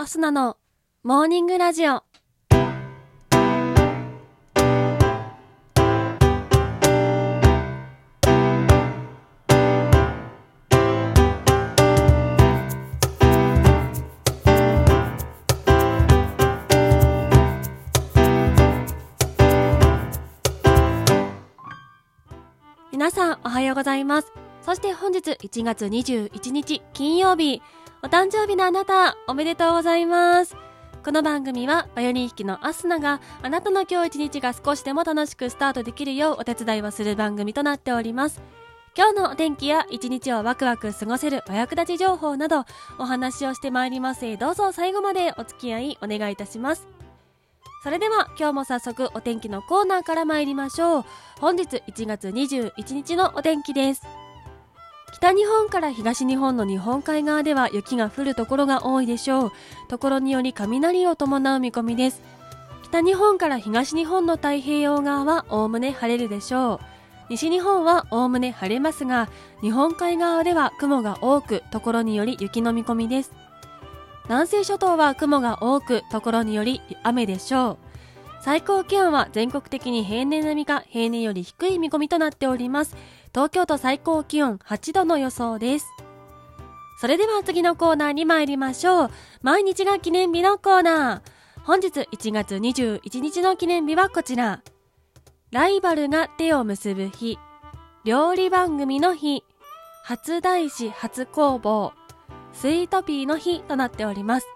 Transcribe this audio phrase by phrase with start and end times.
[0.00, 0.56] アスナの
[1.02, 2.04] モーニングラジオ。
[22.92, 24.32] 皆さんおはようございます。
[24.62, 27.62] そして本日1月21日金曜日、
[28.00, 30.54] お誕生日のあなた、おめでとうございます。
[31.04, 38.40] この番組は、バイオリン弾きのアスナがあなたの今日一日が少しでも楽しくスタートできるようお手伝いをする番組となっております。
[38.96, 42.66] 今日のお天気や一日をワクワク過ごせるお役立ち情報など
[43.00, 46.86] お話をしてまいりますどうぞ最後までお付き合いお願いいたします。
[47.82, 51.04] それでは今日も早速お天気のコーナーから参りましょう。
[51.40, 54.27] 本日1月21日のお天気です。
[55.12, 59.52] 北日本から東日本の日本海側では雪が降るところが多いでしょう。
[59.88, 62.22] ところにより雷を伴う見込みです。
[62.84, 66.80] 北日本から東日本の太平洋側はおおむね晴れるでしょう。
[67.30, 69.28] 西日本はおおむね晴れますが、
[69.60, 73.32] 日本海側では雲が多く、ところにより雪の見込みです。
[74.24, 77.78] 南西諸島は雲が多く、ところにより雨でしょう。
[78.40, 82.96] 最高気温は全国的に平年並みか平年より低い見込みとなっております。
[83.34, 85.86] 東京都最高気温8度の予想です。
[87.00, 89.10] それでは次のコーナーに参りましょう。
[89.42, 91.62] 毎日が記念日のコーナー。
[91.62, 94.62] 本日1月21日の記念日はこちら。
[95.50, 97.38] ライバルが手を結ぶ日。
[98.04, 99.44] 料理番組の日。
[100.02, 101.92] 初大師初工房。
[102.52, 104.46] スイートピーの日となっております。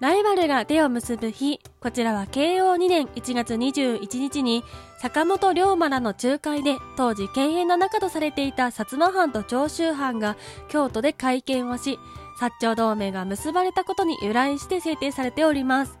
[0.00, 4.64] ライバルが手を結ぶ日、こちらは慶応2年1月21日に
[4.98, 11.98] 坂本龍馬らの仲介で当時敬遠の中とされていた薩摩藩と長州藩が京都で会見をし、
[12.40, 15.98] 薩長同盟が結ばれたことに由来して制定されております。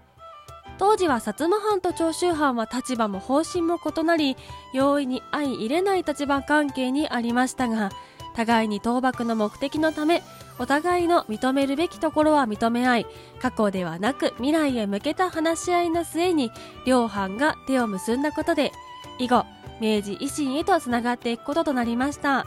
[0.78, 4.34] 当時は薩摩藩と長州藩は立場も方針も異なり、
[4.72, 7.90] 容易に相入れない立場関係にありましたが、
[8.34, 10.22] 互いに倒幕の目的のため、
[10.58, 13.06] お互いの認めるべきところは認め合い、
[13.40, 16.50] 過去ではなく未来へ向けた話し合いの末に、
[16.86, 18.72] 両藩が手を結んだことで、
[19.18, 19.44] 以後、
[19.80, 22.46] 明治維新へとつながっていくこととなりました。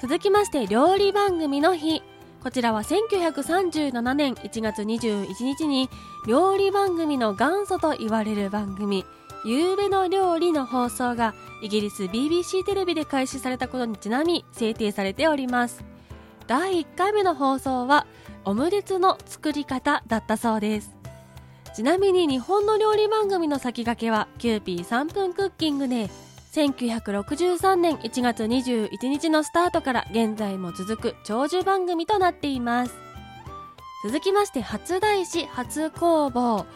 [0.00, 2.02] 続きまして、料理番組の日。
[2.42, 5.90] こちらは1937年1月21日に、
[6.26, 9.04] 料理番組の元祖と言われる番組、
[9.44, 15.84] 夕べの料理の放送がイギリス BBC テレビで開始されたことにちなみ制定されております。
[16.46, 18.06] 第1回目の放送は
[18.44, 20.94] オムレツの作り方だったそうです。
[21.74, 26.10] ちなみに日本の料理番組の先駆けはキューピー3分クッキングで
[26.52, 32.94] 1963年1月21日のスタートから現在も続く長寿番組となっています。
[34.04, 36.66] 続きまして初大師初弘法。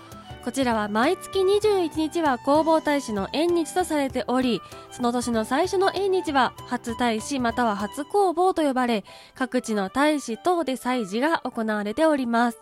[0.45, 4.61] こちらは毎月21日は弘法大師の縁日とされており、
[4.91, 9.05] その年の最初の縁日は初大師または初弘法と呼ばれ、
[9.37, 12.59] 各地の大師等で祭事が行われております。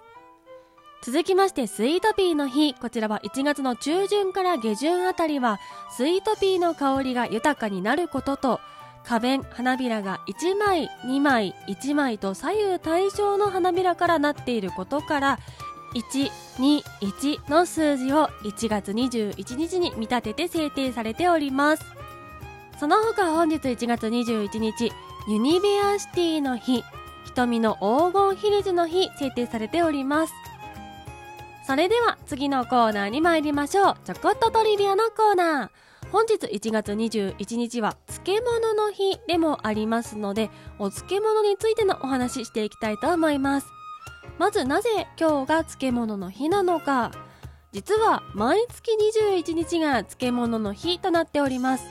[1.02, 5.58] 続きましてスイートピーの日、こちらは1月の中旬から下旬あたりは、
[5.96, 8.60] スイートピーの香りが豊かになることと、
[9.04, 15.38] 花弁、花びらが1枚、2枚、1枚と左右対称の花びらからなっていることから、
[15.94, 21.84] 121の数字を1月21日に見立てて制定されております。
[22.78, 24.92] その他本日1月21日、
[25.28, 26.82] ユニベアシティの日、
[27.26, 30.32] 瞳の黄金比率の日制定されております。
[31.66, 33.94] それでは次のコーナーに参りましょう。
[34.04, 35.68] ちょこっとトリビアのコーナー。
[36.10, 43.79] 本日1月21日は漬物の日でもありますので、お漬物についてのお話ししていきたいと思います。
[44.40, 47.12] まずなぜ今日が漬物の日なのか。
[47.72, 48.90] 実は毎月
[49.20, 51.84] 21日が漬物の日となっております。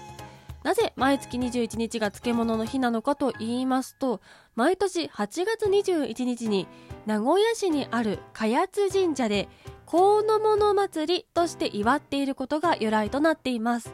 [0.63, 4.19] なぜ毎月21日が漬物の日なのかと言いますと、
[4.55, 6.67] 毎年8月21日に
[7.05, 9.47] 名古屋市にある茅津神社で
[9.85, 13.93] 河の物祭りとして祝っていることが由来となっています。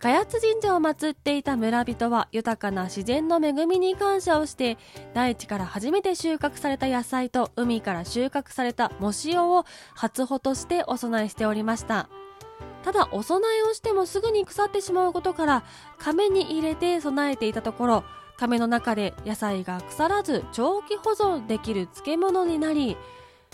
[0.00, 4.78] 茅津神社を祀っていた村人は豊かな自然の恵みに感謝をして
[5.12, 12.08] 大地から初めて収穫された野菜と海から収穫された藻塩を初穂としてお供えしておりました。
[12.82, 15.64] ただお供えをしてもすぐに腐ってしまうことから
[15.98, 18.04] 亀に入れて備えていたところ
[18.38, 22.96] 亀の中で野菜が腐らず長期保存できる漬物になり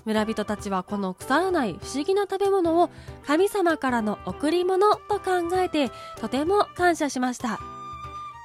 [0.07, 2.91] 村人たちはこの腐らない不思議な食べ物を
[3.27, 7.59] 神様からの贈り物と考えてとても感謝しました。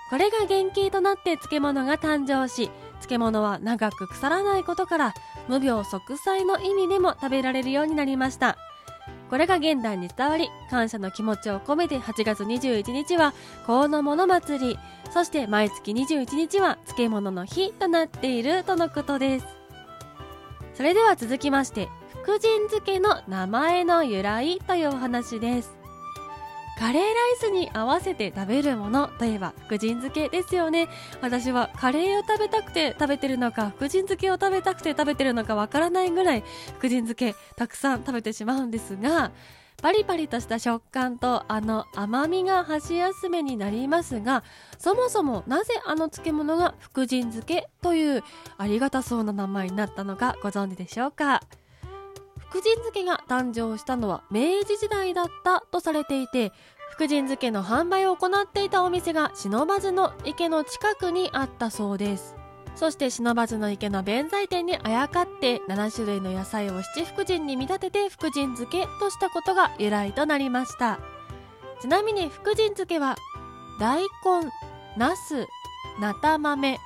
[0.10, 5.14] これが原型となって漬物が誕生し漬物は長く腐らないことから
[5.48, 8.58] 無病息災の意味でも食べられるようになりました。
[9.30, 13.34] これが現代に伝わり感謝の気持ちを込めて8月21日は
[13.66, 14.80] 幸の物祭り
[15.14, 19.61] そして毎月21日は漬物の日となっているとのことです。
[20.82, 21.90] それでは続きまして
[22.24, 25.78] 福神漬けの名前の由来というお話です。
[26.80, 30.88] カレーライスに合わせて食べるものといえば福神漬けですよね。
[31.22, 36.44] 私はカレーを食べたくて食べてるのか福神漬けを食べたくて食べてるのかわからないぐらい
[36.80, 39.30] 福神漬けたくさん食べてしまうんですが
[39.82, 44.44] パリパリとした食感とあの甘みが箸休めになりますが
[44.78, 48.24] そもそもなぜあの漬物が福神漬けという
[48.58, 51.42] ありがたそうな名前になったのかご存知でしょうか？
[52.38, 56.52] 福神漬けが誕生したのは明治時代だったとされていて
[56.92, 62.36] 福神漬けの販売を行っていたお店が不忍の池の近くにあったそうです。
[62.76, 71.00] そして不忍池の弁財天にあやかって7種類の野菜を七福神に見立てて福神漬けとしたことが由来となりました
[71.82, 73.16] ちなみに福神漬けは
[73.80, 74.08] 大根、
[74.98, 75.48] ナス、
[76.00, 76.80] 菜田豆、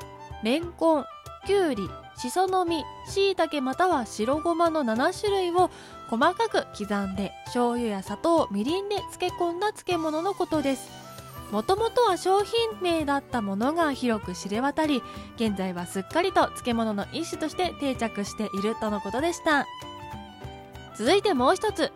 [0.43, 1.05] レンコン、
[1.45, 5.69] きゅうり、しその実、しいたけまたは白ごまの7種類を
[6.09, 11.04] 細かく刻んで醤油や砂糖、みりんで漬け込んだ漬物のことです。
[11.51, 15.01] もともとは商品名だったものが広く知れ渡り、
[15.35, 19.65] 現在はすっかりと漬物の一種として定着しているとのことでした。
[20.97, 21.91] 続いてもう一つ、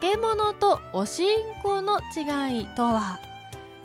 [0.00, 3.18] 漬物とおしんこの違いとは？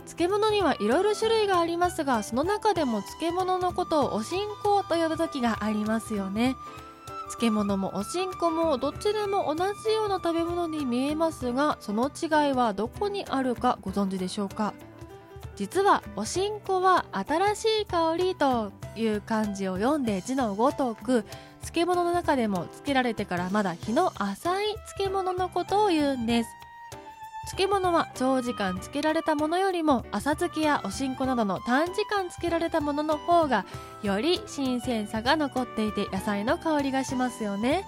[0.05, 6.57] 漬物にはいろいろ種類がありますがその中でも漬物のことをおしんこと呼ぶ時がありますよね。
[7.29, 14.73] 漬物もおしんこもどちらも同じような食べ物に見えますがその違いはどこにあるかご存知でしょうか？
[15.55, 21.25] 実はおしんこは新しい香りという漢字を読んで字のごとく
[21.61, 26.49] 漬物の中でも漬けられてからまだ日の浅い漬物のことを言うんです。
[27.45, 33.65] 漬物は長時間漬けられたものよりも浅漬けやおしんこなどの短時間漬けられたものの方が
[34.01, 37.85] より新鮮さが残っていて野菜の香りがしますよね。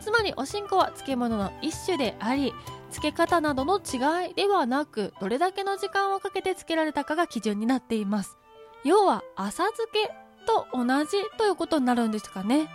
[0.00, 2.52] つまりおしんこは漬物の一種であり
[2.90, 8.36] 漬け方などの違いではなくどれだけの時間をかけて漬けられたかが基準になっています。
[8.84, 10.10] 要は浅漬け
[10.46, 12.68] と同じということになるんですかね。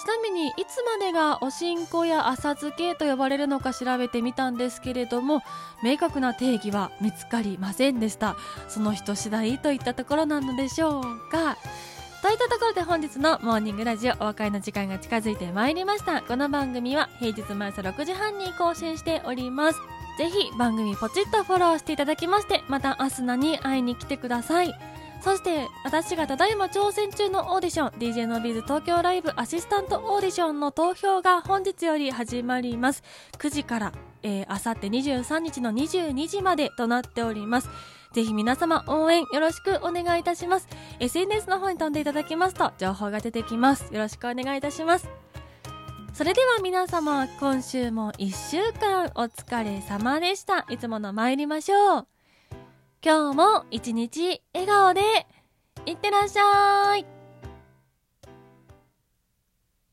[0.00, 5.42] ちなみにいつまでがおしんこや浅漬けと呼ばれるのか調べてみたんですけれども
[5.84, 8.36] 明確な定義は見つかりませんでした。
[8.68, 11.58] その人次第といったところなのでしょうか。
[12.22, 16.20] といったところで本日のモーニングラジオお別れの時間が近づいてまいりました。
[16.20, 19.80] この番組は平日毎朝6時半に更新しております。
[20.18, 24.74] ぜひ番組ポチッとフォローしていただきましてまた明日何に会いに来てください。
[25.22, 33.02] そして私がただいま挑戦中のオーディション DJ のビーズ東京ライブアシスタントオーディションの投票が本日より始まります。
[33.38, 33.92] 9時から、
[34.48, 37.70] あさって23日の22時までとなっております。
[38.12, 40.68] ぜひ皆様応援よろしくお願いいたします。
[40.98, 43.92] SNS の方に飛んでいただきますと情報が出てきます。
[43.92, 45.08] よろしくお願いいたします。
[46.12, 50.66] それでは皆様、今週も一週間お疲れ様でした。
[50.68, 52.06] いつもの参りましょう。
[53.02, 55.00] 今日も一日笑顔で
[55.86, 57.19] いってらっしゃい